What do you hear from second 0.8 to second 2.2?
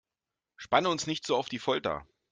uns nicht so auf die Folter!